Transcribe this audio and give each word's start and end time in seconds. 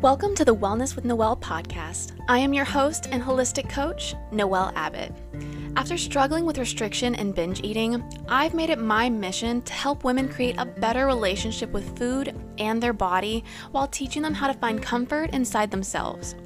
Welcome 0.00 0.36
to 0.36 0.44
the 0.44 0.54
Wellness 0.54 0.94
with 0.94 1.04
Noel 1.04 1.36
podcast. 1.36 2.12
I 2.28 2.38
am 2.38 2.54
your 2.54 2.64
host 2.64 3.08
and 3.10 3.20
holistic 3.20 3.68
coach, 3.68 4.14
Noel 4.30 4.70
Abbott. 4.76 5.12
After 5.74 5.98
struggling 5.98 6.44
with 6.44 6.56
restriction 6.56 7.16
and 7.16 7.34
binge 7.34 7.64
eating, 7.64 8.04
I've 8.28 8.54
made 8.54 8.70
it 8.70 8.78
my 8.78 9.10
mission 9.10 9.60
to 9.62 9.72
help 9.72 10.04
women 10.04 10.28
create 10.28 10.54
a 10.56 10.66
better 10.66 11.06
relationship 11.06 11.72
with 11.72 11.98
food 11.98 12.32
and 12.58 12.80
their 12.80 12.92
body 12.92 13.42
while 13.72 13.88
teaching 13.88 14.22
them 14.22 14.34
how 14.34 14.46
to 14.46 14.54
find 14.54 14.80
comfort 14.80 15.30
inside 15.30 15.72
themselves. 15.72 16.36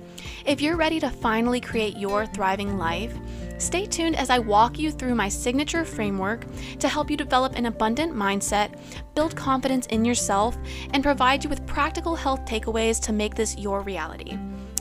If 0.46 0.62
you're 0.62 0.76
ready 0.76 0.98
to 1.00 1.10
finally 1.10 1.60
create 1.60 1.98
your 1.98 2.24
thriving 2.24 2.78
life, 2.78 3.14
Stay 3.62 3.86
tuned 3.86 4.16
as 4.16 4.28
I 4.28 4.40
walk 4.40 4.76
you 4.76 4.90
through 4.90 5.14
my 5.14 5.28
signature 5.28 5.84
framework 5.84 6.44
to 6.80 6.88
help 6.88 7.08
you 7.08 7.16
develop 7.16 7.54
an 7.54 7.66
abundant 7.66 8.12
mindset, 8.12 8.76
build 9.14 9.36
confidence 9.36 9.86
in 9.86 10.04
yourself, 10.04 10.58
and 10.92 11.00
provide 11.00 11.44
you 11.44 11.48
with 11.48 11.64
practical 11.64 12.16
health 12.16 12.44
takeaways 12.44 13.00
to 13.02 13.12
make 13.12 13.36
this 13.36 13.56
your 13.56 13.80
reality. 13.82 14.36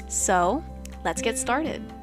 So, 0.07 0.65
let's 1.05 1.21
get 1.21 1.37
started. 1.37 1.93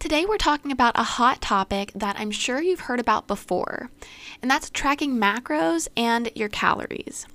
Today, 0.00 0.26
we're 0.26 0.36
talking 0.36 0.72
about 0.72 0.98
a 0.98 1.04
hot 1.04 1.40
topic 1.40 1.92
that 1.94 2.18
I'm 2.18 2.32
sure 2.32 2.60
you've 2.60 2.80
heard 2.80 2.98
about 2.98 3.28
before, 3.28 3.88
and 4.42 4.50
that's 4.50 4.68
tracking 4.68 5.16
macros 5.16 5.86
and 5.96 6.32
your 6.34 6.48
calories. 6.48 7.28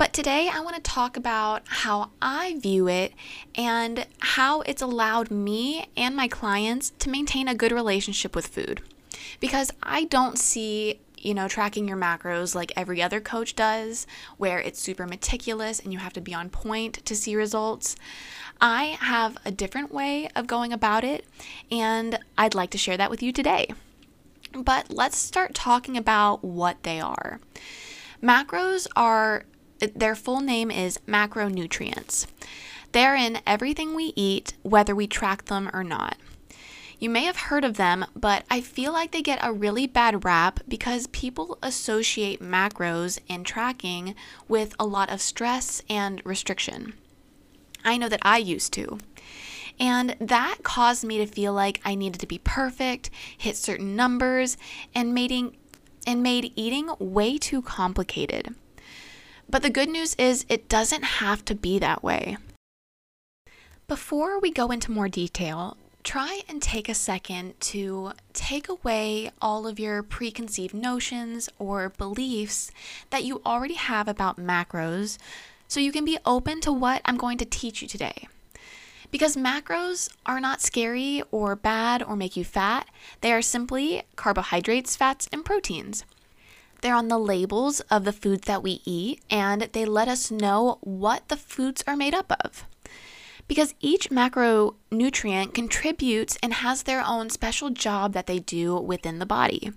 But 0.00 0.14
today 0.14 0.48
I 0.50 0.60
want 0.60 0.76
to 0.76 0.80
talk 0.80 1.18
about 1.18 1.62
how 1.66 2.08
I 2.22 2.56
view 2.58 2.88
it 2.88 3.12
and 3.54 4.06
how 4.20 4.62
it's 4.62 4.80
allowed 4.80 5.30
me 5.30 5.90
and 5.94 6.16
my 6.16 6.26
clients 6.26 6.94
to 7.00 7.10
maintain 7.10 7.46
a 7.46 7.54
good 7.54 7.70
relationship 7.70 8.34
with 8.34 8.46
food. 8.46 8.80
Because 9.40 9.70
I 9.82 10.04
don't 10.04 10.38
see 10.38 11.00
you 11.18 11.34
know, 11.34 11.48
tracking 11.48 11.86
your 11.86 11.98
macros 11.98 12.54
like 12.54 12.72
every 12.76 13.02
other 13.02 13.20
coach 13.20 13.54
does, 13.54 14.06
where 14.38 14.58
it's 14.58 14.80
super 14.80 15.06
meticulous 15.06 15.78
and 15.78 15.92
you 15.92 15.98
have 15.98 16.14
to 16.14 16.20
be 16.22 16.32
on 16.32 16.48
point 16.48 17.04
to 17.04 17.14
see 17.14 17.36
results. 17.36 17.94
I 18.58 18.96
have 19.00 19.36
a 19.44 19.50
different 19.50 19.92
way 19.92 20.30
of 20.34 20.46
going 20.46 20.72
about 20.72 21.04
it, 21.04 21.26
and 21.70 22.18
I'd 22.38 22.54
like 22.54 22.70
to 22.70 22.78
share 22.78 22.96
that 22.96 23.10
with 23.10 23.22
you 23.22 23.32
today. 23.32 23.68
But 24.54 24.88
let's 24.88 25.18
start 25.18 25.54
talking 25.54 25.98
about 25.98 26.42
what 26.42 26.84
they 26.84 27.00
are. 27.00 27.38
Macros 28.22 28.86
are 28.96 29.44
their 29.80 30.14
full 30.14 30.40
name 30.40 30.70
is 30.70 30.98
macronutrients. 31.06 32.26
They're 32.92 33.16
in 33.16 33.40
everything 33.46 33.94
we 33.94 34.12
eat, 34.16 34.54
whether 34.62 34.94
we 34.94 35.06
track 35.06 35.46
them 35.46 35.70
or 35.72 35.84
not. 35.84 36.16
You 36.98 37.08
may 37.08 37.24
have 37.24 37.36
heard 37.36 37.64
of 37.64 37.78
them, 37.78 38.04
but 38.14 38.44
I 38.50 38.60
feel 38.60 38.92
like 38.92 39.10
they 39.10 39.22
get 39.22 39.38
a 39.42 39.52
really 39.52 39.86
bad 39.86 40.22
rap 40.22 40.60
because 40.68 41.06
people 41.06 41.58
associate 41.62 42.42
macros 42.42 43.18
and 43.26 43.46
tracking 43.46 44.14
with 44.48 44.74
a 44.78 44.84
lot 44.84 45.08
of 45.08 45.22
stress 45.22 45.82
and 45.88 46.20
restriction. 46.24 46.92
I 47.82 47.96
know 47.96 48.10
that 48.10 48.20
I 48.22 48.36
used 48.36 48.74
to. 48.74 48.98
And 49.78 50.14
that 50.20 50.58
caused 50.62 51.04
me 51.04 51.16
to 51.16 51.26
feel 51.26 51.54
like 51.54 51.80
I 51.86 51.94
needed 51.94 52.20
to 52.20 52.26
be 52.26 52.38
perfect, 52.44 53.08
hit 53.38 53.56
certain 53.56 53.96
numbers, 53.96 54.58
and 54.94 55.14
making 55.14 55.56
and 56.06 56.22
made 56.22 56.52
eating 56.54 56.90
way 56.98 57.38
too 57.38 57.62
complicated. 57.62 58.54
But 59.50 59.62
the 59.62 59.70
good 59.70 59.88
news 59.88 60.14
is 60.14 60.46
it 60.48 60.68
doesn't 60.68 61.02
have 61.02 61.44
to 61.46 61.56
be 61.56 61.80
that 61.80 62.04
way. 62.04 62.36
Before 63.88 64.38
we 64.38 64.52
go 64.52 64.70
into 64.70 64.92
more 64.92 65.08
detail, 65.08 65.76
try 66.04 66.42
and 66.48 66.62
take 66.62 66.88
a 66.88 66.94
second 66.94 67.60
to 67.60 68.12
take 68.32 68.68
away 68.68 69.32
all 69.42 69.66
of 69.66 69.80
your 69.80 70.04
preconceived 70.04 70.72
notions 70.72 71.48
or 71.58 71.88
beliefs 71.88 72.70
that 73.10 73.24
you 73.24 73.42
already 73.44 73.74
have 73.74 74.06
about 74.06 74.38
macros 74.38 75.18
so 75.66 75.80
you 75.80 75.90
can 75.90 76.04
be 76.04 76.18
open 76.24 76.60
to 76.60 76.72
what 76.72 77.02
I'm 77.04 77.16
going 77.16 77.38
to 77.38 77.44
teach 77.44 77.82
you 77.82 77.88
today. 77.88 78.28
Because 79.10 79.36
macros 79.36 80.08
are 80.24 80.38
not 80.38 80.62
scary 80.62 81.24
or 81.32 81.56
bad 81.56 82.04
or 82.04 82.14
make 82.14 82.36
you 82.36 82.44
fat, 82.44 82.86
they 83.20 83.32
are 83.32 83.42
simply 83.42 84.04
carbohydrates, 84.14 84.94
fats, 84.94 85.28
and 85.32 85.44
proteins. 85.44 86.04
They're 86.82 86.94
on 86.94 87.08
the 87.08 87.18
labels 87.18 87.80
of 87.90 88.04
the 88.04 88.12
foods 88.12 88.46
that 88.46 88.62
we 88.62 88.80
eat, 88.84 89.20
and 89.30 89.62
they 89.72 89.84
let 89.84 90.08
us 90.08 90.30
know 90.30 90.78
what 90.80 91.28
the 91.28 91.36
foods 91.36 91.84
are 91.86 91.96
made 91.96 92.14
up 92.14 92.32
of. 92.44 92.64
Because 93.48 93.74
each 93.80 94.10
macronutrient 94.10 95.54
contributes 95.54 96.38
and 96.42 96.54
has 96.54 96.84
their 96.84 97.04
own 97.04 97.30
special 97.30 97.70
job 97.70 98.12
that 98.12 98.26
they 98.26 98.38
do 98.38 98.76
within 98.76 99.18
the 99.18 99.26
body. 99.26 99.72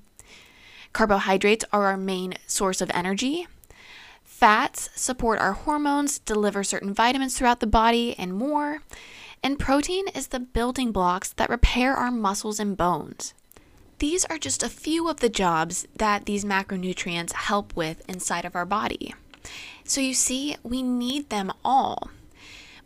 Carbohydrates 0.93 1.65
are 1.73 1.87
our 1.87 1.97
main 1.97 2.35
source 2.45 2.79
of 2.79 2.91
energy. 2.93 3.47
Fats 4.23 4.89
support 4.95 5.39
our 5.39 5.53
hormones, 5.53 6.19
deliver 6.19 6.63
certain 6.63 6.93
vitamins 6.93 7.37
throughout 7.37 7.59
the 7.59 7.67
body, 7.67 8.15
and 8.17 8.33
more. 8.33 8.83
And 9.41 9.59
protein 9.59 10.07
is 10.09 10.27
the 10.27 10.39
building 10.39 10.91
blocks 10.91 11.33
that 11.33 11.49
repair 11.49 11.95
our 11.95 12.11
muscles 12.11 12.59
and 12.59 12.77
bones. 12.77 13.33
These 14.03 14.25
are 14.25 14.37
just 14.37 14.63
a 14.63 14.67
few 14.67 15.07
of 15.07 15.21
the 15.21 15.29
jobs 15.29 15.87
that 15.95 16.25
these 16.25 16.43
macronutrients 16.43 17.31
help 17.31 17.73
with 17.73 18.03
inside 18.09 18.43
of 18.43 18.53
our 18.53 18.65
body. 18.65 19.15
So 19.85 20.01
you 20.01 20.13
see, 20.13 20.57
we 20.61 20.83
need 20.83 21.29
them 21.29 21.53
all. 21.63 22.09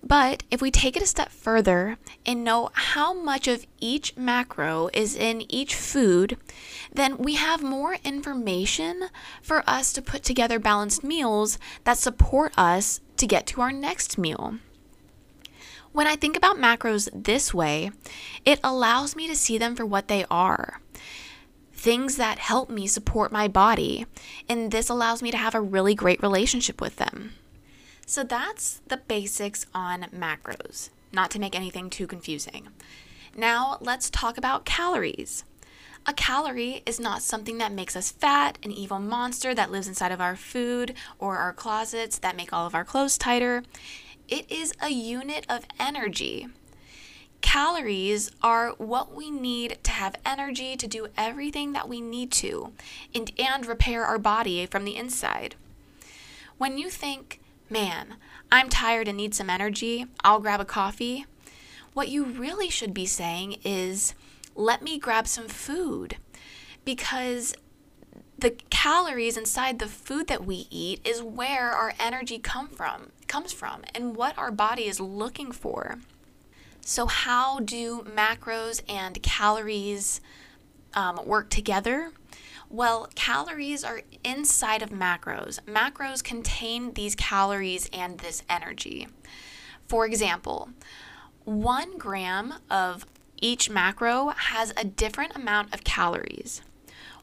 But 0.04 0.44
if 0.52 0.62
we 0.62 0.70
take 0.70 0.96
it 0.96 1.02
a 1.02 1.08
step 1.08 1.32
further 1.32 1.98
and 2.24 2.44
know 2.44 2.70
how 2.74 3.16
much 3.16 3.48
of 3.48 3.66
each 3.80 4.16
macro 4.16 4.92
is 4.94 5.16
in 5.16 5.52
each 5.52 5.74
food, 5.74 6.38
then 6.94 7.18
we 7.18 7.34
have 7.34 7.64
more 7.64 7.98
information 8.04 9.06
for 9.42 9.68
us 9.68 9.92
to 9.94 10.04
put 10.04 10.22
together 10.22 10.60
balanced 10.60 11.04
meals 11.04 11.58
that 11.84 11.98
support 11.98 12.54
us 12.56 13.02
to 13.18 13.26
get 13.26 13.48
to 13.48 13.62
our 13.62 13.72
next 13.72 14.20
meal. 14.20 14.60
When 15.94 16.06
I 16.06 16.16
think 16.16 16.38
about 16.38 16.58
macros 16.58 17.10
this 17.12 17.56
way, 17.56 17.90
it 18.46 18.60
allows 18.64 19.16
me 19.16 19.28
to 19.28 19.36
see 19.36 19.58
them 19.58 19.76
for 19.76 19.84
what 19.84 20.10
they 20.10 20.24
are 20.30 20.80
things 21.78 22.18
that 22.18 22.40
help 22.40 22.70
me 22.70 22.88
support 22.88 23.32
my 23.32 23.48
body, 23.48 24.08
and 24.50 24.72
this 24.72 24.90
allows 24.90 25.22
me 25.22 25.30
to 25.32 25.38
have 25.38 25.56
a 25.56 25.62
really 25.62 25.94
great 25.94 26.22
relationship 26.22 26.82
with 26.82 26.96
them. 26.98 27.34
So 28.06 28.24
that's 28.24 28.82
the 28.88 28.98
basics 28.98 29.68
on 29.74 30.08
macros, 30.14 30.90
not 31.14 31.30
to 31.32 31.40
make 31.40 31.56
anything 31.56 31.90
too 31.90 32.08
confusing. 32.08 32.70
Now 33.36 33.78
let's 33.80 34.10
talk 34.10 34.38
about 34.38 34.66
calories. 34.66 35.44
A 36.08 36.14
calorie 36.14 36.82
is 36.86 37.00
not 37.00 37.22
something 37.22 37.58
that 37.60 37.72
makes 37.72 37.96
us 37.96 38.12
fat, 38.12 38.58
an 38.64 38.72
evil 38.72 38.98
monster 38.98 39.54
that 39.54 39.72
lives 39.72 39.88
inside 39.88 40.12
of 40.12 40.22
our 40.22 40.36
food 40.36 40.96
or 41.20 41.38
our 41.38 41.54
closets 41.54 42.18
that 42.20 42.38
make 42.38 42.52
all 42.52 42.66
of 42.66 42.74
our 42.74 42.86
clothes 42.86 43.18
tighter. 43.18 43.64
It 44.28 44.50
is 44.52 44.74
a 44.82 44.90
unit 44.90 45.46
of 45.48 45.66
energy. 45.80 46.48
Calories 47.42 48.32
are 48.42 48.72
what 48.78 49.14
we 49.14 49.32
need 49.32 49.78
to 49.84 49.92
have 49.92 50.16
energy 50.26 50.76
to 50.76 50.88
do 50.88 51.08
everything 51.18 51.74
that 51.74 51.88
we 51.88 52.02
need 52.02 52.32
to 52.34 52.74
and, 53.14 53.32
and 53.40 53.66
repair 53.66 54.06
our 54.06 54.20
body 54.20 54.66
from 54.66 54.86
the 54.86 54.96
inside. 54.96 55.56
When 56.58 56.78
you 56.78 56.90
think, 56.90 57.40
man, 57.70 58.16
I'm 58.52 58.70
tired 58.70 59.08
and 59.08 59.18
need 59.18 59.36
some 59.36 59.50
energy, 59.50 60.06
I'll 60.24 60.40
grab 60.40 60.60
a 60.60 60.66
coffee, 60.66 61.26
what 61.94 62.10
you 62.10 62.26
really 62.26 62.70
should 62.70 62.94
be 62.94 63.06
saying 63.06 63.58
is, 63.64 64.14
let 64.56 64.82
me 64.82 64.98
grab 64.98 65.28
some 65.28 65.48
food. 65.48 66.18
Because 66.86 67.56
the 68.38 68.52
calories 68.70 69.36
inside 69.38 69.80
the 69.80 69.88
food 69.88 70.28
that 70.28 70.46
we 70.46 70.68
eat 70.70 71.06
is 71.06 71.24
where 71.24 71.72
our 71.72 71.94
energy 72.00 72.38
come 72.38 72.68
from 72.68 73.12
comes 73.28 73.52
from 73.52 73.82
and 73.96 74.16
what 74.16 74.38
our 74.38 74.52
body 74.52 74.86
is 74.86 75.00
looking 75.00 75.52
for. 75.52 75.98
So 76.90 77.06
how 77.06 77.60
do 77.60 78.04
macros 78.04 78.82
and 78.88 79.22
calories 79.22 80.22
um, 80.94 81.20
work 81.26 81.50
together? 81.50 82.14
Well, 82.70 83.10
calories 83.14 83.84
are 83.84 84.04
inside 84.24 84.82
of 84.82 84.90
macros. 84.90 85.60
Macros 85.66 86.24
contain 86.24 86.94
these 86.94 87.14
calories 87.14 87.90
and 87.92 88.20
this 88.20 88.42
energy. 88.50 89.10
For 89.90 90.06
example, 90.06 90.70
one 91.44 91.98
gram 91.98 92.54
of 92.72 93.06
each 93.42 93.70
macro 93.70 94.30
has 94.30 94.74
a 94.78 94.86
different 94.86 95.36
amount 95.36 95.74
of 95.74 95.84
calories. 95.84 96.62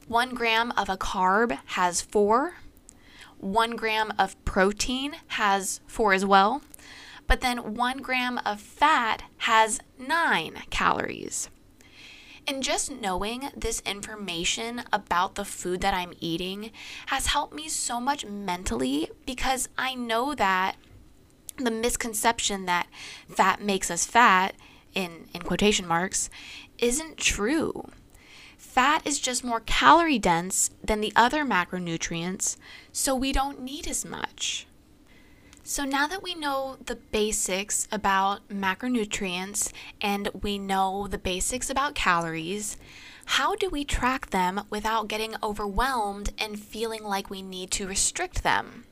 One 0.07 0.35
gram 0.35 0.73
of 0.77 0.89
a 0.89 0.95
carb 0.97 1.57
has 1.69 2.03
four. 2.03 2.57
One 3.39 3.75
gram 3.75 4.13
of 4.19 4.35
protein 4.45 5.15
has 5.29 5.79
four 5.87 6.13
as 6.13 6.23
well. 6.23 6.61
But 7.27 7.41
then 7.41 7.75
one 7.75 7.99
gram 7.99 8.39
of 8.45 8.61
fat 8.61 9.23
has 9.37 9.79
nine 9.97 10.63
calories. 10.69 11.49
And 12.47 12.61
just 12.61 12.91
knowing 12.91 13.49
this 13.55 13.81
information 13.81 14.83
about 14.93 15.35
the 15.35 15.45
food 15.45 15.81
that 15.81 15.95
I'm 15.95 16.13
eating 16.19 16.71
has 17.07 17.27
helped 17.27 17.55
me 17.55 17.67
so 17.67 17.99
much 17.99 18.25
mentally 18.25 19.09
because 19.25 19.67
I 19.77 19.95
know 19.95 20.35
that 20.35 20.75
the 21.57 21.71
misconception 21.71 22.65
that 22.65 22.87
fat 23.27 23.61
makes 23.61 23.89
us 23.89 24.05
fat, 24.05 24.53
in, 24.93 25.27
in 25.33 25.41
quotation 25.41 25.87
marks, 25.87 26.29
isn't 26.77 27.17
true 27.17 27.89
Fat 28.57 29.05
is 29.05 29.19
just 29.19 29.43
more 29.43 29.61
calorie 29.61 30.19
dense 30.19 30.69
than 30.83 30.99
the 30.99 31.13
other 31.15 31.45
macronutrients, 31.45 32.57
so 32.91 33.15
we 33.15 33.31
don't 33.31 33.61
need 33.61 33.87
as 33.87 34.03
much. 34.03 34.67
So, 35.67 35.83
now 35.83 36.05
that 36.05 36.21
we 36.21 36.35
know 36.35 36.77
the 36.85 36.95
basics 36.95 37.87
about 37.91 38.47
macronutrients 38.49 39.73
and 39.99 40.29
we 40.39 40.59
know 40.59 41.07
the 41.07 41.17
basics 41.17 41.71
about 41.71 41.95
calories, 41.95 42.77
how 43.25 43.55
do 43.55 43.71
we 43.71 43.83
track 43.83 44.29
them 44.29 44.61
without 44.69 45.07
getting 45.07 45.33
overwhelmed 45.41 46.33
and 46.37 46.59
feeling 46.59 47.03
like 47.03 47.31
we 47.31 47.41
need 47.41 47.71
to 47.71 47.87
restrict 47.87 48.43
them? 48.43 48.85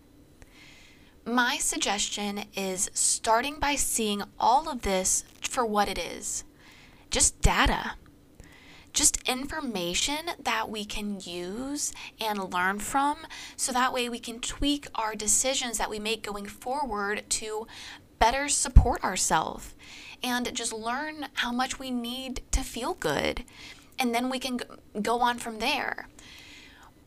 My 1.24 1.58
suggestion 1.58 2.46
is 2.56 2.90
starting 2.96 3.60
by 3.60 3.76
seeing 3.76 4.24
all 4.40 4.68
of 4.68 4.82
this 4.82 5.26
for 5.42 5.68
what 5.68 5.88
it 5.88 6.00
is 6.00 6.44
just 7.12 7.40
data 7.44 7.92
just 8.94 9.28
information 9.28 10.32
that 10.40 10.70
we 10.70 10.86
can 10.86 11.20
use 11.20 11.92
and 12.22 12.54
learn 12.54 12.80
from 12.80 13.18
so 13.58 13.72
that 13.72 13.92
way 13.92 14.08
we 14.08 14.20
can 14.20 14.40
tweak 14.40 14.88
our 14.96 15.16
decisions 15.16 15.78
that 15.78 15.90
we 15.90 16.00
make 16.00 16.24
going 16.24 16.46
forward 16.46 17.24
to 17.30 17.68
better 18.20 18.48
support 18.48 19.04
ourselves 19.04 19.74
and 20.24 20.54
just 20.56 20.72
learn 20.72 21.28
how 21.34 21.52
much 21.52 21.80
we 21.80 21.92
need 21.92 22.42
to 22.52 22.62
feel 22.62 22.94
good. 22.94 23.44
And 24.00 24.16
then 24.16 24.30
we 24.30 24.40
can 24.40 24.60
go 25.02 25.20
on 25.20 25.38
from 25.40 25.60
there. 25.60 26.08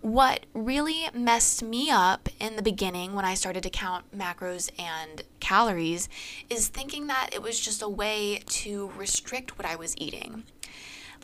What 0.03 0.47
really 0.53 1.09
messed 1.15 1.63
me 1.63 1.91
up 1.91 2.29
in 2.39 2.57
the 2.57 2.63
beginning 2.63 3.15
when 3.15 3.25
I 3.25 3.35
started 3.35 3.63
to 3.63 3.71
count 3.71 4.17
macros 4.17 4.71
and 4.79 5.23
calories 5.41 6.09
is 6.51 6.69
thinking 6.69 7.07
that 7.07 7.31
it 7.33 7.43
was 7.43 7.59
just 7.59 7.83
a 7.83 7.89
way 7.89 8.43
to 8.47 8.93
restrict 8.97 9.59
what 9.59 9.67
I 9.67 9.75
was 9.75 9.97
eating. 9.97 10.45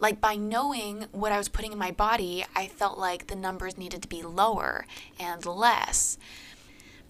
Like 0.03 0.21
by 0.21 0.35
knowing 0.35 1.07
what 1.13 1.31
I 1.31 1.39
was 1.39 1.49
putting 1.49 1.71
in 1.71 1.79
my 1.79 1.93
body, 1.93 2.45
I 2.57 2.67
felt 2.67 2.99
like 2.99 3.29
the 3.29 3.37
numbers 3.37 3.79
needed 3.79 4.03
to 4.03 4.09
be 4.09 4.23
lower 4.23 4.85
and 5.19 5.47
less. 5.47 6.19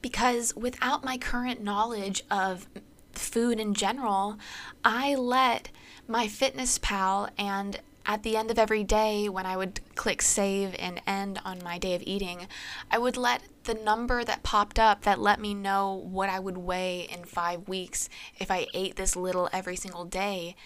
Because 0.02 0.54
without 0.54 1.02
my 1.02 1.16
current 1.16 1.62
knowledge 1.62 2.22
of 2.30 2.68
food 3.12 3.58
in 3.58 3.72
general, 3.72 4.38
I 4.84 5.14
let 5.14 5.70
MyFitnessPal 6.06 7.30
and 7.38 7.80
at 8.04 8.24
the 8.24 8.36
end 8.36 8.50
of 8.50 8.58
every 8.58 8.84
day 8.84 9.26
when 9.26 9.46
I 9.46 9.56
would 9.56 9.80
click 9.94 10.20
save 10.20 10.74
and 10.78 11.00
end 11.06 11.40
on 11.46 11.60
my 11.64 11.78
day 11.78 11.94
of 11.94 12.02
eating, 12.04 12.46
I 12.90 12.98
would 12.98 13.16
let 13.16 13.42
the 13.64 13.74
number 13.74 14.22
that 14.22 14.42
popped 14.42 14.78
up 14.78 15.02
that 15.02 15.18
let 15.18 15.40
me 15.40 15.54
know 15.54 15.94
what 15.94 16.28
I 16.28 16.40
would 16.40 16.58
weigh 16.58 17.08
in 17.10 17.24
five 17.24 17.68
weeks 17.68 18.10
if 18.38 18.50
I 18.50 18.66
ate 18.74 18.96
this 18.96 19.16
little 19.16 19.48
every 19.50 19.76
single 19.76 20.04
day 20.04 20.56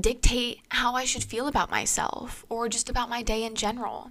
dictate 0.00 0.60
how 0.70 0.94
I 0.94 1.04
should 1.04 1.24
feel 1.24 1.48
about 1.48 1.70
myself 1.70 2.44
or 2.48 2.68
just 2.68 2.88
about 2.88 3.08
my 3.08 3.22
day 3.22 3.44
in 3.44 3.54
general. 3.54 4.10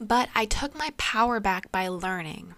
But 0.00 0.28
I 0.34 0.44
took 0.44 0.76
my 0.76 0.92
power 0.96 1.40
back 1.40 1.70
by 1.70 1.88
learning, 1.88 2.54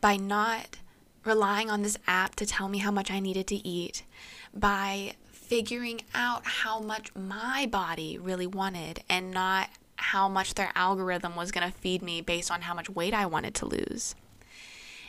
by 0.00 0.16
not 0.16 0.76
relying 1.24 1.70
on 1.70 1.82
this 1.82 1.98
app 2.06 2.36
to 2.36 2.46
tell 2.46 2.68
me 2.68 2.78
how 2.78 2.90
much 2.90 3.10
I 3.10 3.18
needed 3.18 3.46
to 3.48 3.66
eat, 3.66 4.04
by 4.54 5.14
figuring 5.32 6.02
out 6.14 6.44
how 6.44 6.80
much 6.80 7.14
my 7.14 7.66
body 7.70 8.18
really 8.18 8.46
wanted 8.46 9.02
and 9.08 9.30
not 9.30 9.68
how 9.96 10.28
much 10.28 10.54
their 10.54 10.70
algorithm 10.74 11.34
was 11.34 11.50
going 11.50 11.66
to 11.66 11.78
feed 11.78 12.02
me 12.02 12.20
based 12.20 12.50
on 12.50 12.62
how 12.62 12.74
much 12.74 12.90
weight 12.90 13.14
I 13.14 13.26
wanted 13.26 13.54
to 13.56 13.66
lose. 13.66 14.14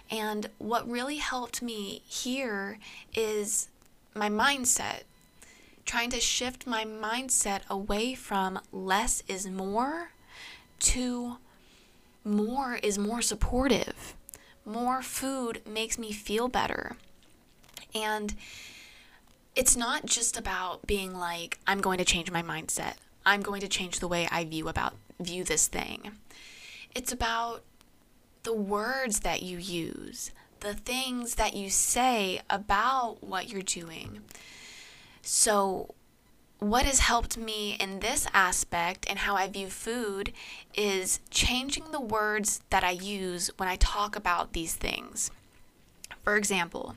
And 0.09 0.49
what 0.57 0.89
really 0.89 1.17
helped 1.17 1.61
me 1.61 2.01
here 2.07 2.79
is 3.13 3.69
my 4.15 4.29
mindset 4.29 5.01
trying 5.87 6.09
to 6.11 6.19
shift 6.19 6.67
my 6.67 6.83
mindset 6.83 7.61
away 7.69 8.13
from 8.13 8.59
less 8.71 9.23
is 9.27 9.47
more 9.49 10.11
to 10.79 11.37
more 12.23 12.75
is 12.83 12.99
more 12.99 13.21
supportive. 13.21 14.13
More 14.65 15.01
food 15.01 15.61
makes 15.65 15.97
me 15.97 16.11
feel 16.11 16.49
better. 16.49 16.97
And 17.95 18.35
it's 19.55 19.77
not 19.77 20.05
just 20.05 20.37
about 20.37 20.85
being 20.85 21.17
like 21.17 21.57
I'm 21.65 21.79
going 21.79 21.97
to 21.99 22.05
change 22.05 22.29
my 22.29 22.43
mindset. 22.43 22.95
I'm 23.25 23.41
going 23.41 23.61
to 23.61 23.67
change 23.69 23.99
the 23.99 24.07
way 24.09 24.27
I 24.29 24.43
view 24.43 24.67
about 24.67 24.93
view 25.19 25.45
this 25.45 25.67
thing. 25.67 26.11
It's 26.93 27.13
about 27.13 27.63
the 28.43 28.53
words 28.53 29.21
that 29.21 29.41
you 29.41 29.57
use, 29.57 30.31
the 30.59 30.73
things 30.73 31.35
that 31.35 31.55
you 31.55 31.69
say 31.69 32.41
about 32.49 33.23
what 33.23 33.49
you're 33.49 33.61
doing. 33.61 34.21
So, 35.29 35.93
what 36.59 36.85
has 36.85 36.99
helped 36.99 37.35
me 37.35 37.75
in 37.81 37.99
this 37.99 38.27
aspect 38.33 39.05
and 39.09 39.19
how 39.19 39.35
I 39.35 39.49
view 39.49 39.67
food 39.67 40.31
is 40.73 41.19
changing 41.29 41.91
the 41.91 41.99
words 41.99 42.61
that 42.69 42.85
I 42.85 42.91
use 42.91 43.51
when 43.57 43.67
I 43.67 43.75
talk 43.75 44.15
about 44.15 44.53
these 44.53 44.75
things. 44.75 45.29
For 46.23 46.37
example, 46.37 46.95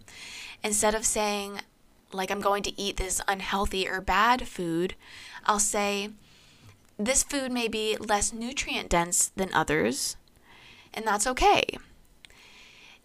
instead 0.63 0.95
of 0.95 1.05
saying, 1.05 1.63
like, 2.13 2.31
I'm 2.31 2.41
going 2.41 2.63
to 2.63 2.81
eat 2.81 2.99
this 2.99 3.21
unhealthy 3.27 3.89
or 3.89 4.01
bad 4.01 4.47
food, 4.47 4.95
I'll 5.45 5.59
say, 5.59 6.11
this 7.01 7.25
food 7.25 7.51
may 7.51 7.67
be 7.67 7.97
less 7.97 8.33
nutrient 8.33 8.91
dense 8.91 9.33
than 9.35 9.53
others, 9.53 10.17
and 10.95 11.05
that's 11.05 11.27
okay. 11.27 11.65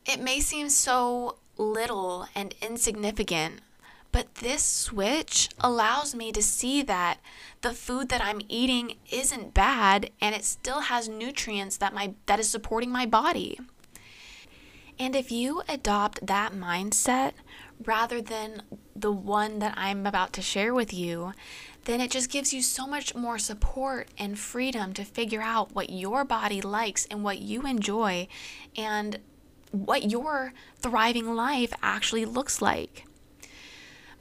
It 0.06 0.22
may 0.22 0.40
seem 0.40 0.70
so 0.70 1.38
little 1.58 2.28
and 2.36 2.54
insignificant 2.62 3.62
but 4.16 4.36
this 4.36 4.64
switch 4.64 5.50
allows 5.60 6.16
me 6.16 6.32
to 6.32 6.42
see 6.42 6.82
that 6.82 7.18
the 7.60 7.74
food 7.74 8.08
that 8.08 8.24
I'm 8.24 8.40
eating 8.48 8.96
isn't 9.12 9.54
bad 9.54 10.10
and 10.22 10.34
it 10.34 10.46
still 10.46 10.80
has 10.80 11.10
nutrients 11.10 11.76
that 11.76 11.94
my 11.94 12.14
that 12.26 12.40
is 12.40 12.50
supporting 12.50 12.90
my 12.90 13.06
body. 13.06 13.60
And 14.98 15.18
if 15.18 15.34
you 15.34 15.64
adopt 15.68 16.28
that 16.28 16.54
mindset 16.54 17.34
rather 17.84 18.22
than 18.22 18.62
the 18.96 19.12
one 19.12 19.60
that 19.60 19.74
I'm 19.76 20.06
about 20.06 20.32
to 20.34 20.42
share 20.42 20.74
with 20.74 20.94
you, 20.94 21.34
then 21.84 22.00
it 22.00 22.10
just 22.10 22.32
gives 22.32 22.54
you 22.54 22.62
so 22.62 22.88
much 22.88 23.16
more 23.16 23.38
support 23.38 24.08
and 24.18 24.40
freedom 24.40 24.94
to 24.94 25.04
figure 25.04 25.42
out 25.42 25.76
what 25.76 25.90
your 25.90 26.24
body 26.24 26.62
likes 26.62 27.06
and 27.12 27.22
what 27.22 27.40
you 27.40 27.64
enjoy 27.64 28.30
and 28.78 29.20
what 29.72 30.10
your 30.10 30.54
thriving 30.80 31.36
life 31.36 31.74
actually 31.84 32.24
looks 32.24 32.62
like. 32.62 33.04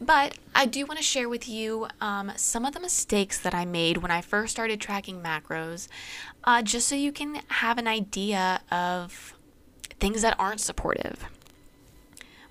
But 0.05 0.37
I 0.55 0.67
do 0.67 0.85
want 0.85 0.99
to 0.99 1.05
share 1.05 1.31
with 1.31 1.49
you 1.49 1.89
um, 2.01 2.33
some 2.37 2.67
of 2.67 2.75
the 2.75 2.81
mistakes 2.81 3.39
that 3.39 3.55
I 3.55 3.65
made 3.65 3.99
when 3.99 4.11
I 4.11 4.21
first 4.21 4.53
started 4.53 4.79
tracking 4.79 5.23
macros, 5.23 5.89
uh, 6.45 6.61
just 6.61 6.89
so 6.89 6.95
you 6.95 7.11
can 7.11 7.41
have 7.49 7.79
an 7.79 7.89
idea 7.89 8.61
of 8.71 9.35
things 10.01 10.21
that 10.21 10.39
aren't 10.39 10.61
supportive. 10.61 11.25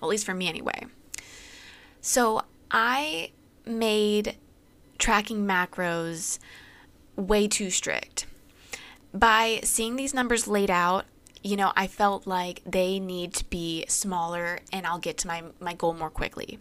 Well, 0.00 0.08
at 0.08 0.12
least 0.12 0.26
for 0.26 0.34
me, 0.34 0.48
anyway. 0.48 0.86
So 2.00 2.42
I 2.72 3.30
made 3.64 4.36
tracking 4.98 5.46
macros 5.46 6.40
way 7.14 7.46
too 7.46 7.70
strict. 7.70 8.26
By 9.12 9.60
seeing 9.62 9.94
these 9.94 10.12
numbers 10.12 10.48
laid 10.48 10.72
out, 10.72 11.04
you 11.44 11.56
know, 11.56 11.72
I 11.76 11.86
felt 11.86 12.26
like 12.26 12.62
they 12.64 12.98
need 12.98 13.34
to 13.34 13.44
be 13.44 13.84
smaller 13.86 14.60
and 14.72 14.86
I'll 14.86 14.98
get 14.98 15.18
to 15.18 15.26
my, 15.26 15.42
my 15.60 15.74
goal 15.74 15.92
more 15.92 16.08
quickly. 16.08 16.58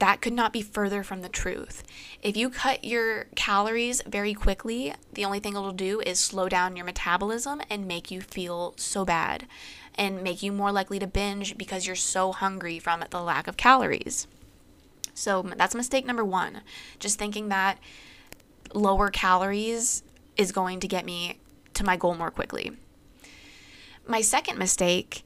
That 0.00 0.20
could 0.20 0.34
not 0.34 0.52
be 0.52 0.60
further 0.60 1.02
from 1.02 1.22
the 1.22 1.30
truth. 1.30 1.82
If 2.22 2.36
you 2.36 2.50
cut 2.50 2.84
your 2.84 3.24
calories 3.36 4.02
very 4.02 4.34
quickly, 4.34 4.92
the 5.14 5.24
only 5.24 5.40
thing 5.40 5.54
it'll 5.54 5.72
do 5.72 6.00
is 6.00 6.20
slow 6.20 6.46
down 6.46 6.76
your 6.76 6.84
metabolism 6.84 7.62
and 7.70 7.88
make 7.88 8.10
you 8.10 8.20
feel 8.20 8.74
so 8.76 9.06
bad 9.06 9.46
and 9.94 10.22
make 10.22 10.42
you 10.42 10.52
more 10.52 10.72
likely 10.72 10.98
to 10.98 11.06
binge 11.06 11.56
because 11.56 11.86
you're 11.86 11.96
so 11.96 12.30
hungry 12.30 12.78
from 12.78 13.02
the 13.08 13.22
lack 13.22 13.48
of 13.48 13.56
calories. 13.56 14.26
So 15.14 15.40
that's 15.40 15.74
mistake 15.74 16.04
number 16.04 16.24
one. 16.24 16.60
Just 16.98 17.18
thinking 17.18 17.48
that 17.48 17.78
lower 18.74 19.08
calories 19.08 20.02
is 20.36 20.52
going 20.52 20.80
to 20.80 20.86
get 20.86 21.06
me 21.06 21.38
to 21.72 21.82
my 21.82 21.96
goal 21.96 22.14
more 22.14 22.30
quickly. 22.30 22.72
My 24.10 24.22
second 24.22 24.58
mistake 24.58 25.22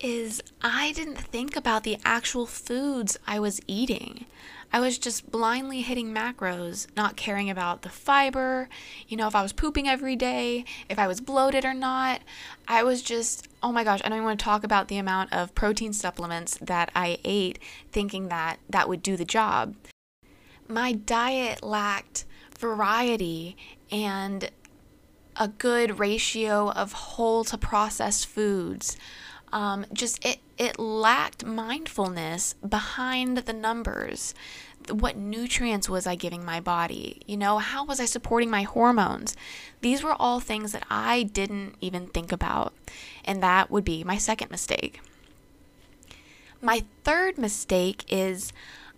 is 0.00 0.42
I 0.62 0.92
didn't 0.92 1.18
think 1.18 1.56
about 1.56 1.82
the 1.82 1.98
actual 2.06 2.46
foods 2.46 3.18
I 3.26 3.38
was 3.38 3.60
eating. 3.66 4.24
I 4.72 4.80
was 4.80 4.96
just 4.96 5.30
blindly 5.30 5.82
hitting 5.82 6.14
macros, 6.14 6.86
not 6.96 7.16
caring 7.16 7.50
about 7.50 7.82
the 7.82 7.90
fiber, 7.90 8.70
you 9.06 9.18
know, 9.18 9.28
if 9.28 9.36
I 9.36 9.42
was 9.42 9.52
pooping 9.52 9.86
every 9.86 10.16
day, 10.16 10.64
if 10.88 10.98
I 10.98 11.06
was 11.06 11.20
bloated 11.20 11.66
or 11.66 11.74
not. 11.74 12.22
I 12.66 12.82
was 12.82 13.02
just, 13.02 13.46
oh 13.62 13.72
my 13.72 13.84
gosh, 13.84 14.00
I 14.02 14.08
don't 14.08 14.16
even 14.16 14.24
want 14.24 14.40
to 14.40 14.44
talk 14.44 14.64
about 14.64 14.88
the 14.88 14.96
amount 14.96 15.30
of 15.30 15.54
protein 15.54 15.92
supplements 15.92 16.56
that 16.62 16.90
I 16.96 17.18
ate 17.24 17.58
thinking 17.92 18.28
that 18.28 18.58
that 18.70 18.88
would 18.88 19.02
do 19.02 19.18
the 19.18 19.26
job. 19.26 19.74
My 20.66 20.92
diet 20.92 21.62
lacked 21.62 22.24
variety 22.58 23.58
and 23.92 24.50
a 25.36 25.48
good 25.48 25.98
ratio 25.98 26.70
of 26.70 26.92
whole 26.92 27.44
to 27.44 27.58
processed 27.58 28.26
foods. 28.26 28.96
Um, 29.52 29.86
just 29.92 30.24
it 30.24 30.38
it 30.58 30.78
lacked 30.78 31.44
mindfulness 31.44 32.54
behind 32.66 33.38
the 33.38 33.52
numbers. 33.52 34.34
what 34.90 35.16
nutrients 35.16 35.88
was 35.88 36.06
I 36.06 36.14
giving 36.14 36.44
my 36.44 36.60
body? 36.60 37.22
You 37.26 37.38
know, 37.38 37.58
how 37.58 37.84
was 37.86 38.00
I 38.00 38.04
supporting 38.04 38.50
my 38.50 38.62
hormones? 38.62 39.34
These 39.80 40.02
were 40.02 40.14
all 40.18 40.40
things 40.40 40.72
that 40.72 40.84
I 40.90 41.22
didn't 41.22 41.76
even 41.80 42.06
think 42.08 42.32
about. 42.32 42.74
And 43.24 43.42
that 43.42 43.70
would 43.70 43.84
be 43.84 44.04
my 44.04 44.18
second 44.18 44.50
mistake. 44.50 45.00
My 46.60 46.84
third 47.02 47.38
mistake 47.38 48.04
is 48.08 48.52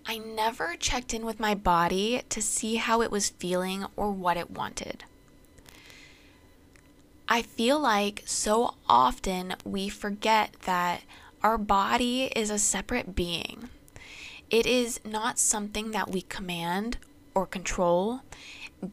I 0.07 0.19
never 0.19 0.77
checked 0.77 1.15
in 1.15 1.25
with 1.25 1.41
my 1.41 1.55
body 1.55 2.23
to 2.29 2.43
see 2.43 2.77
how 2.77 3.01
it 3.03 3.11
was 3.11 3.31
feeling 3.31 3.87
or 3.97 4.11
what 4.11 4.37
it 4.37 4.51
wanted. 4.51 5.05
I 7.29 7.43
feel 7.43 7.81
like 7.81 8.23
so 8.25 8.75
often 8.89 9.57
we 9.65 9.89
forget 9.89 10.55
that 10.65 11.03
our 11.43 11.59
body 11.59 12.31
is 12.37 12.51
a 12.51 12.59
separate 12.59 13.17
being. 13.17 13.69
It 14.49 14.65
is 14.65 15.01
not 15.05 15.41
something 15.41 15.91
that 15.91 16.11
we 16.11 16.23
command 16.23 16.99
or 17.35 17.45
control, 17.45 18.21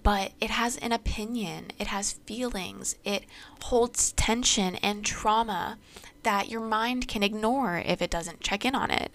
but 0.01 0.31
it 0.41 0.49
has 0.49 0.77
an 0.77 0.91
opinion, 0.91 1.71
it 1.77 1.87
has 1.87 2.13
feelings, 2.25 2.95
it 3.03 3.25
holds 3.65 4.13
tension 4.13 4.75
and 4.77 5.05
trauma 5.05 5.77
that 6.23 6.49
your 6.49 6.61
mind 6.61 7.07
can 7.07 7.21
ignore 7.21 7.83
if 7.85 8.01
it 8.01 8.09
doesn't 8.09 8.41
check 8.41 8.65
in 8.65 8.73
on 8.73 8.89
it. 8.89 9.11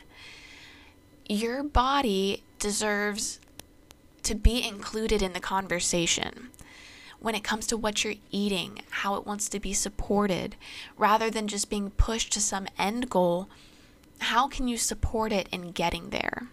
Your 1.28 1.64
body 1.64 2.44
deserves 2.60 3.40
to 4.22 4.36
be 4.36 4.66
included 4.66 5.22
in 5.22 5.32
the 5.32 5.40
conversation 5.40 6.50
when 7.20 7.34
it 7.34 7.44
comes 7.44 7.66
to 7.66 7.76
what 7.76 8.04
you're 8.04 8.14
eating, 8.30 8.80
how 8.90 9.14
it 9.16 9.26
wants 9.26 9.48
to 9.48 9.60
be 9.60 9.72
supported, 9.72 10.56
rather 10.96 11.30
than 11.30 11.48
just 11.48 11.70
being 11.70 11.90
pushed 11.90 12.32
to 12.32 12.40
some 12.40 12.66
end 12.78 13.10
goal. 13.10 13.48
How 14.20 14.48
can 14.48 14.68
you 14.68 14.76
support 14.76 15.32
it 15.32 15.48
in 15.50 15.72
getting 15.72 16.10
there? 16.10 16.48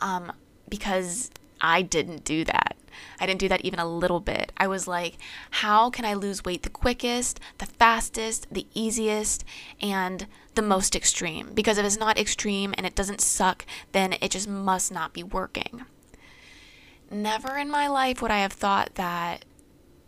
Um, 0.00 0.32
because 0.68 1.30
I 1.60 1.82
didn't 1.82 2.24
do 2.24 2.44
that. 2.44 2.76
I 3.20 3.26
didn't 3.26 3.40
do 3.40 3.48
that 3.48 3.64
even 3.64 3.78
a 3.78 3.86
little 3.86 4.20
bit. 4.20 4.52
I 4.56 4.66
was 4.66 4.88
like, 4.88 5.18
how 5.50 5.90
can 5.90 6.04
I 6.04 6.14
lose 6.14 6.44
weight 6.44 6.62
the 6.62 6.70
quickest, 6.70 7.40
the 7.58 7.66
fastest, 7.66 8.46
the 8.50 8.66
easiest, 8.74 9.44
and 9.80 10.26
the 10.54 10.62
most 10.62 10.96
extreme? 10.96 11.52
Because 11.54 11.78
if 11.78 11.86
it's 11.86 11.98
not 11.98 12.18
extreme 12.18 12.74
and 12.76 12.86
it 12.86 12.94
doesn't 12.94 13.20
suck, 13.20 13.64
then 13.92 14.14
it 14.20 14.30
just 14.30 14.48
must 14.48 14.92
not 14.92 15.12
be 15.12 15.22
working. 15.22 15.84
Never 17.10 17.56
in 17.56 17.70
my 17.70 17.88
life 17.88 18.20
would 18.20 18.30
I 18.30 18.38
have 18.38 18.52
thought 18.52 18.96
that 18.96 19.44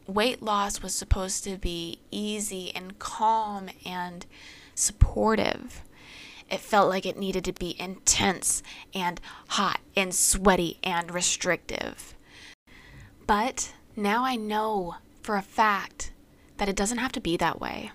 weight 0.06 0.42
loss 0.42 0.82
was 0.82 0.94
supposed 0.94 1.44
to 1.44 1.56
be 1.56 2.00
easy 2.10 2.74
and 2.74 2.98
calm 2.98 3.70
and 3.86 4.26
supportive. 4.74 5.82
It 6.50 6.60
felt 6.60 6.88
like 6.88 7.06
it 7.06 7.16
needed 7.16 7.44
to 7.44 7.52
be 7.52 7.80
intense 7.80 8.62
and 8.92 9.20
hot 9.48 9.80
and 9.96 10.14
sweaty 10.14 10.78
and 10.82 11.12
restrictive. 11.12 12.14
But 13.26 13.72
now 13.96 14.24
I 14.24 14.36
know 14.36 14.96
for 15.22 15.36
a 15.36 15.42
fact 15.42 16.12
that 16.58 16.68
it 16.68 16.76
doesn't 16.76 16.98
have 16.98 17.12
to 17.12 17.20
be 17.20 17.36
that 17.36 17.60
way. 17.60 17.92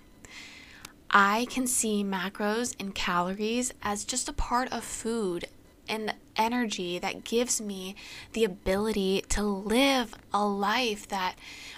I 1.11 1.45
can 1.49 1.67
see 1.67 2.03
macros 2.03 2.75
and 2.79 2.95
calories 2.95 3.73
as 3.83 4.03
just 4.03 4.29
a 4.29 4.33
part 4.33 4.71
of 4.71 4.83
food 4.83 5.45
and 5.87 6.13
energy 6.35 6.99
that 6.99 7.23
gives 7.23 7.61
me 7.61 7.95
the 8.33 8.43
ability 8.43 9.23
to 9.29 9.41
live 9.41 10.15
a 10.33 10.45
life 10.45 11.07
that 11.07 11.35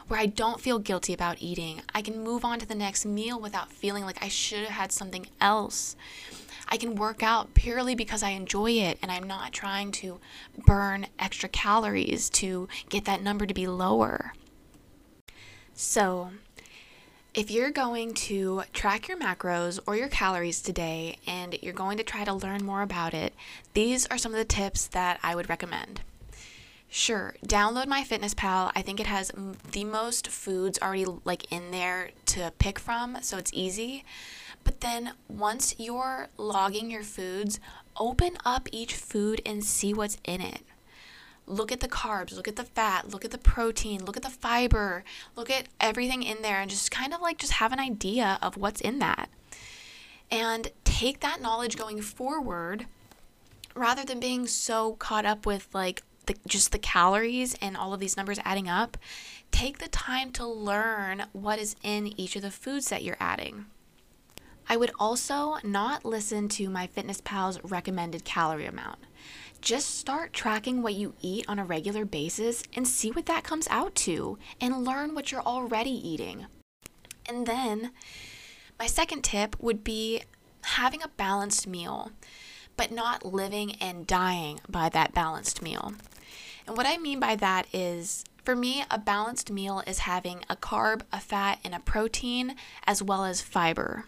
where 0.08 0.20
I 0.20 0.26
don't 0.26 0.62
feel 0.62 0.80
guilty 0.80 1.14
about 1.14 1.38
eating. 1.42 1.82
I 1.94 2.02
can 2.02 2.24
move 2.24 2.46
on 2.46 2.60
to 2.60 2.66
the 2.66 2.76
next 2.76 3.06
meal 3.06 3.40
without 3.40 3.72
feeling 3.72 4.04
like 4.06 4.24
I 4.24 4.28
should 4.28 4.66
have 4.66 4.70
had 4.70 4.92
something 4.92 5.28
else. 5.42 5.96
I 6.70 6.78
can 6.78 6.96
work 6.96 7.24
out 7.24 7.54
purely 7.54 7.96
because 7.96 8.24
I 8.24 8.32
enjoy 8.32 8.72
it 8.72 8.98
and 9.02 9.12
I'm 9.12 9.24
not 9.24 9.54
trying 9.54 9.92
to 9.94 10.20
burn 10.66 11.08
extra 11.18 11.48
calories 11.50 12.30
to 12.32 12.68
get 12.90 13.06
that 13.06 13.24
number 13.24 13.46
to 13.46 13.54
be 13.54 13.68
lower. 13.68 14.34
So, 15.74 16.32
if 17.38 17.52
you're 17.52 17.70
going 17.70 18.16
to 18.16 18.64
track 18.74 19.08
your 19.08 19.16
macros 19.16 19.80
or 19.86 19.96
your 19.96 20.08
calories 20.08 20.60
today 20.60 21.18
and 21.28 21.56
you're 21.62 21.72
going 21.72 22.00
to 22.00 22.04
try 22.04 22.24
to 22.24 22.34
learn 22.34 22.66
more 22.66 22.82
about 22.82 23.14
it, 23.14 23.32
these 23.76 24.08
are 24.08 24.18
some 24.18 24.32
of 24.32 24.40
the 24.40 24.44
tips 24.44 24.88
that 24.88 25.20
I 25.22 25.36
would 25.36 25.48
recommend. 25.48 26.02
Sure, 26.90 27.36
download 27.46 27.86
MyFitnessPal. 27.86 28.72
I 28.76 28.82
think 28.82 29.00
it 29.00 29.06
has 29.06 29.32
the 29.72 29.84
most 29.84 30.30
foods 30.30 30.80
already 30.82 31.06
like 31.26 31.52
in 31.52 31.70
there 31.70 32.10
to 32.26 32.52
pick 32.58 32.80
from, 32.80 33.20
so 33.22 33.38
it's 33.38 33.52
easy. 33.54 34.04
But 34.64 34.82
then 34.82 35.12
once 35.30 35.76
you're 35.78 36.30
logging 36.38 36.90
your 36.90 37.04
foods, 37.04 37.60
open 37.98 38.38
up 38.46 38.68
each 38.72 38.96
food 38.96 39.44
and 39.46 39.64
see 39.64 39.94
what's 39.94 40.18
in 40.26 40.42
it 40.42 40.64
look 41.48 41.72
at 41.72 41.80
the 41.80 41.88
carbs, 41.88 42.36
look 42.36 42.48
at 42.48 42.58
the 42.58 42.66
fat, 42.66 43.10
look 43.10 43.24
at 43.26 43.32
the 43.32 43.38
protein, 43.38 44.06
look 44.06 44.18
at 44.18 44.24
the 44.24 44.30
fiber, 44.30 45.04
look 45.36 45.50
at 45.50 45.68
everything 45.80 46.22
in 46.22 46.42
there 46.42 46.60
and 46.60 46.70
just 46.70 46.92
kind 46.92 47.14
of 47.14 47.22
like 47.22 47.38
just 47.38 47.54
have 47.54 47.72
an 47.72 47.80
idea 47.80 48.38
of 48.42 48.58
what's 48.58 48.82
in 48.82 49.00
that. 49.00 49.30
And 50.30 50.72
take 50.84 51.22
that 51.22 51.42
knowledge 51.42 51.78
going 51.78 52.02
forward 52.02 52.86
rather 53.74 54.04
than 54.04 54.20
being 54.20 54.46
so 54.46 54.94
caught 54.94 55.26
up 55.26 55.46
with 55.46 55.70
like 55.74 56.04
the, 56.26 56.36
just 56.46 56.74
the 56.74 56.80
calories 56.80 57.56
and 57.62 57.78
all 57.78 57.94
of 57.94 58.00
these 58.02 58.18
numbers 58.18 58.40
adding 58.44 58.68
up. 58.68 58.98
Take 59.50 59.80
the 59.80 59.88
time 59.88 60.32
to 60.34 60.46
learn 60.46 61.24
what 61.32 61.60
is 61.60 61.78
in 61.82 62.20
each 62.20 62.36
of 62.36 62.42
the 62.42 62.52
foods 62.52 62.90
that 62.90 63.04
you're 63.04 63.18
adding. 63.20 63.68
I 64.70 64.76
would 64.76 64.92
also 65.00 65.56
not 65.64 66.04
listen 66.04 66.50
to 66.50 66.68
MyFitnessPal's 66.68 67.64
recommended 67.64 68.26
calorie 68.26 68.66
amount. 68.66 69.00
Just 69.62 69.98
start 69.98 70.34
tracking 70.34 70.82
what 70.82 70.94
you 70.94 71.14
eat 71.22 71.46
on 71.48 71.60
a 71.60 71.66
regular 71.66 72.06
basis 72.06 72.64
and 72.76 72.88
see 72.88 73.12
what 73.12 73.26
that 73.26 73.44
comes 73.44 73.68
out 73.70 73.96
to 73.96 74.38
and 74.62 74.86
learn 74.86 75.14
what 75.14 75.32
you're 75.32 75.42
already 75.42 75.92
eating. 75.92 76.46
And 77.28 77.46
then, 77.46 77.92
my 78.80 78.86
second 78.86 79.24
tip 79.24 79.56
would 79.62 79.84
be 79.84 80.24
having 80.62 81.02
a 81.02 81.10
balanced 81.10 81.68
meal, 81.68 82.12
but 82.76 82.92
not 82.92 83.26
living 83.26 83.74
and 83.82 84.08
dying 84.08 84.60
by 84.70 84.90
that 84.90 85.14
balanced 85.14 85.62
meal. 85.62 85.94
And 86.66 86.78
what 86.78 86.86
I 86.86 86.98
mean 86.98 87.20
by 87.20 87.36
that 87.36 87.68
is 87.74 88.24
for 88.48 88.56
me, 88.56 88.86
a 88.90 88.98
balanced 88.98 89.52
meal 89.52 89.84
is 89.86 90.00
having 90.00 90.46
a 90.50 90.56
carb, 90.56 91.02
a 91.12 91.20
fat, 91.20 91.60
and 91.66 91.76
a 91.76 91.82
protein, 91.82 92.56
as 92.86 93.04
well 93.04 93.26
as 93.26 93.42
fiber. 93.42 94.06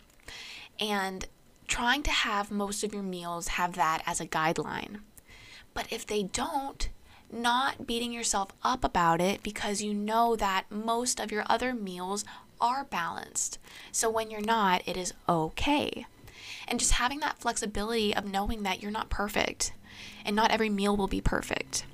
And 0.80 1.26
trying 1.68 2.04
to 2.04 2.10
have 2.10 2.50
most 2.50 2.82
of 2.82 2.94
your 2.94 3.04
meals 3.04 3.50
have 3.50 3.74
that 3.74 4.02
as 4.06 4.22
a 4.22 4.26
guideline. 4.26 5.02
But 5.74 5.88
if 5.92 6.06
they 6.06 6.24
don't, 6.24 6.90
not 7.32 7.86
beating 7.86 8.12
yourself 8.12 8.50
up 8.64 8.84
about 8.84 9.22
it 9.22 9.44
because 9.44 9.82
you 9.82 9.94
know 9.94 10.36
that 10.36 10.66
most 10.70 11.20
of 11.20 11.32
your 11.32 11.44
other 11.48 11.74
meals 11.74 12.26
are 12.60 12.84
balanced. 12.84 13.60
So 13.92 14.10
when 14.10 14.32
you're 14.32 14.42
not, 14.42 14.82
it 14.88 14.98
is 14.98 15.14
okay. 15.28 16.06
And 16.68 16.80
just 16.80 16.94
having 16.94 17.20
that 17.20 17.40
flexibility 17.40 18.16
of 18.16 18.26
knowing 18.26 18.64
that 18.64 18.82
you're 18.82 18.92
not 18.92 19.10
perfect 19.10 19.74
and 20.26 20.36
not 20.36 20.52
every 20.52 20.70
meal 20.70 20.96
will 20.96 21.08
be 21.08 21.22
perfect. 21.22 21.86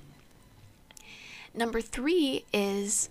Number 1.53 1.81
three 1.81 2.45
is 2.51 3.09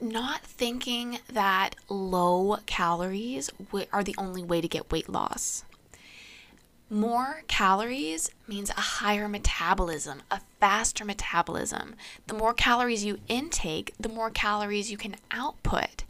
not 0.00 0.42
thinking 0.42 1.20
that 1.32 1.70
low 1.88 2.58
calories 2.66 3.50
are 3.92 4.04
the 4.04 4.14
only 4.18 4.42
way 4.42 4.60
to 4.60 4.68
get 4.68 4.90
weight 4.90 5.08
loss. 5.08 5.64
More 6.88 7.42
calories 7.48 8.30
means 8.46 8.70
a 8.70 8.74
higher 8.74 9.28
metabolism, 9.28 10.22
a 10.30 10.40
faster 10.60 11.04
metabolism. 11.04 11.96
The 12.28 12.34
more 12.34 12.54
calories 12.54 13.04
you 13.04 13.18
intake, 13.26 13.92
the 13.98 14.08
more 14.08 14.30
calories 14.30 14.90
you 14.90 14.96
can 14.96 15.16
output. 15.32 16.04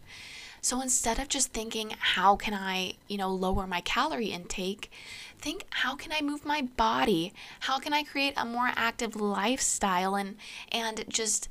So 0.61 0.83
instead 0.83 1.19
of 1.19 1.29
just 1.29 1.53
thinking, 1.53 1.95
how 1.99 2.37
can 2.37 2.53
I, 2.53 2.97
you 3.09 3.17
know, 3.17 3.31
lower 3.31 3.67
my 3.67 3.81
calorie 3.81 4.33
intake, 4.33 4.91
think, 5.39 5.65
how 5.71 5.95
can 5.95 6.13
I 6.13 6.21
move 6.21 6.45
my 6.45 6.63
body? 6.63 7.33
How 7.61 7.79
can 7.79 7.95
I 7.95 8.03
create 8.03 8.35
a 8.37 8.45
more 8.45 8.71
active 8.75 9.17
lifestyle 9.17 10.15
and 10.15 10.37
and 10.71 11.05
just 11.09 11.49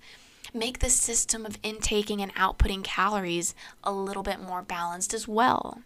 make 0.53 0.79
the 0.79 0.89
system 0.89 1.45
of 1.45 1.57
intaking 1.63 2.21
and 2.21 2.33
outputting 2.35 2.83
calories 2.83 3.55
a 3.83 3.91
little 3.91 4.23
bit 4.23 4.39
more 4.39 4.61
balanced 4.61 5.13
as 5.13 5.27
well. 5.27 5.81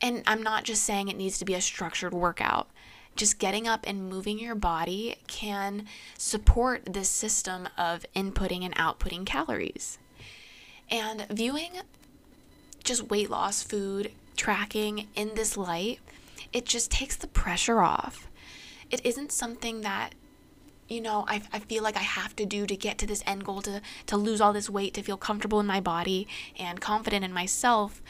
And 0.00 0.22
I'm 0.26 0.42
not 0.42 0.64
just 0.64 0.82
saying 0.82 1.08
it 1.08 1.16
needs 1.16 1.38
to 1.38 1.44
be 1.44 1.54
a 1.54 1.60
structured 1.60 2.12
workout. 2.12 2.68
Just 3.14 3.38
getting 3.38 3.66
up 3.66 3.84
and 3.86 4.10
moving 4.10 4.38
your 4.38 4.54
body 4.54 5.16
can 5.26 5.86
support 6.18 6.92
this 6.92 7.08
system 7.08 7.68
of 7.78 8.04
inputting 8.14 8.62
and 8.62 8.74
outputting 8.76 9.24
calories. 9.24 9.98
And 10.90 11.26
viewing 11.30 11.70
just 12.84 13.08
weight 13.08 13.30
loss 13.30 13.62
food 13.62 14.12
tracking 14.36 15.08
in 15.14 15.34
this 15.34 15.56
light, 15.56 15.98
it 16.52 16.66
just 16.66 16.90
takes 16.90 17.16
the 17.16 17.26
pressure 17.26 17.80
off. 17.80 18.28
It 18.90 19.04
isn't 19.04 19.32
something 19.32 19.80
that 19.80 20.14
you 20.88 21.00
know 21.00 21.24
I, 21.26 21.42
I 21.52 21.58
feel 21.58 21.82
like 21.82 21.96
i 21.96 22.02
have 22.02 22.36
to 22.36 22.46
do 22.46 22.64
to 22.64 22.76
get 22.76 22.96
to 22.98 23.08
this 23.08 23.20
end 23.26 23.44
goal 23.44 23.60
to, 23.62 23.82
to 24.06 24.16
lose 24.16 24.40
all 24.40 24.52
this 24.52 24.70
weight 24.70 24.94
to 24.94 25.02
feel 25.02 25.16
comfortable 25.16 25.58
in 25.58 25.66
my 25.66 25.80
body 25.80 26.28
and 26.56 26.80
confident 26.80 27.24
in 27.24 27.32
myself 27.32 28.00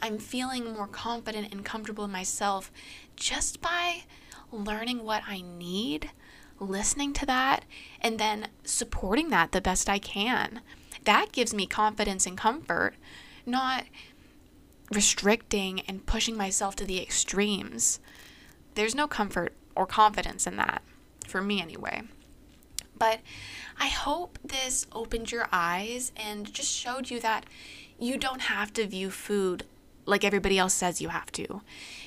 I'm 0.00 0.18
feeling 0.18 0.72
more 0.72 0.86
confident 0.86 1.52
and 1.52 1.64
comfortable 1.64 2.04
in 2.04 2.10
myself 2.10 2.70
just 3.16 3.60
by 3.60 4.04
learning 4.52 5.04
what 5.04 5.22
I 5.26 5.42
need, 5.42 6.10
listening 6.60 7.12
to 7.14 7.26
that, 7.26 7.64
and 8.00 8.18
then 8.18 8.48
supporting 8.64 9.30
that 9.30 9.52
the 9.52 9.60
best 9.60 9.88
I 9.88 9.98
can. 9.98 10.60
That 11.04 11.32
gives 11.32 11.54
me 11.54 11.66
confidence 11.66 12.26
and 12.26 12.36
comfort, 12.36 12.94
not 13.46 13.84
restricting 14.92 15.80
and 15.80 16.06
pushing 16.06 16.36
myself 16.36 16.76
to 16.76 16.84
the 16.84 17.02
extremes. 17.02 18.00
There's 18.74 18.94
no 18.94 19.06
comfort 19.06 19.54
or 19.74 19.86
confidence 19.86 20.46
in 20.46 20.56
that, 20.56 20.82
for 21.26 21.42
me 21.42 21.60
anyway. 21.60 22.02
But 22.98 23.20
I 23.78 23.86
hope 23.86 24.38
this 24.42 24.86
opened 24.92 25.30
your 25.30 25.48
eyes 25.52 26.12
and 26.16 26.52
just 26.52 26.72
showed 26.72 27.10
you 27.10 27.20
that 27.20 27.46
you 27.98 28.16
don't 28.16 28.42
have 28.42 28.72
to 28.74 28.86
view 28.86 29.10
food 29.10 29.64
like 30.08 30.24
everybody 30.24 30.58
else 30.58 30.74
says 30.74 31.00
you 31.00 31.10
have 31.10 31.30
to. 31.32 31.60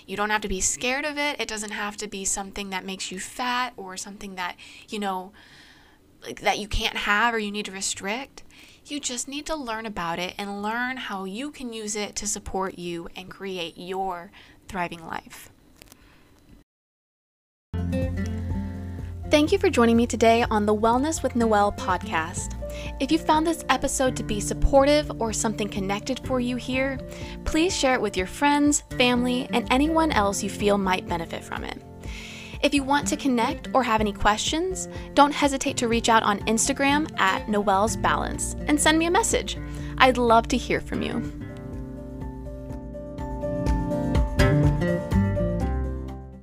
You 0.08 0.18
don't 0.18 0.32
have 0.32 0.42
to 0.42 0.48
be 0.48 0.60
scared 0.60 1.06
of 1.06 1.18
it. 1.18 1.40
It 1.40 1.48
doesn't 1.48 1.72
have 1.72 1.96
to 1.98 2.08
be 2.08 2.26
something 2.26 2.72
that 2.72 2.84
makes 2.84 3.12
you 3.12 3.20
fat 3.20 3.74
or 3.78 3.96
something 3.96 4.36
that, 4.36 4.56
you 4.90 5.00
know, 5.00 5.32
like 6.24 6.42
that 6.42 6.60
you 6.60 6.68
can't 6.68 6.98
have 6.98 7.34
or 7.34 7.40
you 7.40 7.52
need 7.52 7.66
to 7.66 7.72
restrict. 7.72 8.44
You 8.86 9.00
just 9.00 9.28
need 9.28 9.46
to 9.46 9.56
learn 9.56 9.86
about 9.86 10.20
it 10.20 10.34
and 10.38 10.64
learn 10.64 10.98
how 10.98 11.24
you 11.24 11.52
can 11.52 11.72
use 11.72 11.96
it 11.96 12.16
to 12.18 12.28
support 12.28 12.80
you 12.80 13.08
and 13.16 13.30
create 13.30 13.78
your 13.78 14.32
thriving 14.68 15.06
life. 15.06 15.50
Thank 19.30 19.54
you 19.54 19.60
for 19.60 19.70
joining 19.70 19.96
me 19.96 20.08
today 20.08 20.44
on 20.50 20.66
the 20.66 20.76
Wellness 20.76 21.24
with 21.24 21.36
Noel 21.36 21.72
podcast. 21.72 22.61
If 23.00 23.12
you 23.12 23.18
found 23.18 23.48
this 23.48 23.66
episode 23.70 24.16
to 24.18 24.24
be 24.24 24.40
supportive 24.40 25.12
or 25.20 25.34
something 25.34 25.68
connected 25.68 26.20
for 26.26 26.40
you 26.40 26.56
here, 26.56 27.00
please 27.46 27.76
share 27.76 27.96
it 27.96 28.02
with 28.02 28.16
your 28.16 28.28
friends, 28.28 28.82
family, 28.98 29.48
and 29.54 29.68
anyone 29.72 30.12
else 30.12 30.44
you 30.44 30.50
feel 30.50 30.78
might 30.78 31.08
benefit 31.08 31.44
from 31.44 31.64
it. 31.64 31.82
If 32.62 32.76
you 32.76 32.84
want 32.84 33.08
to 33.08 33.18
connect 33.18 33.70
or 33.74 33.82
have 33.82 34.02
any 34.02 34.14
questions, 34.14 34.88
don't 35.16 35.34
hesitate 35.34 35.78
to 35.78 35.88
reach 35.88 36.10
out 36.10 36.22
on 36.22 36.40
Instagram 36.42 37.12
at 37.20 37.50
Noel's 37.50 37.98
Balance 37.98 38.56
and 38.68 38.80
send 38.80 39.00
me 39.00 39.08
a 39.08 39.12
message. 39.12 39.58
I'd 39.98 40.18
love 40.18 40.48
to 40.50 40.58
hear 40.58 40.80
from 40.80 41.02
you. 41.02 41.41